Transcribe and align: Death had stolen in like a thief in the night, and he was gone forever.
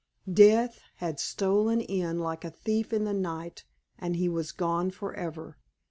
Death 0.33 0.79
had 0.95 1.19
stolen 1.19 1.79
in 1.79 2.17
like 2.17 2.43
a 2.43 2.49
thief 2.49 2.91
in 2.91 3.03
the 3.03 3.13
night, 3.13 3.65
and 3.99 4.15
he 4.15 4.27
was 4.27 4.51
gone 4.51 4.89
forever. 4.89 5.59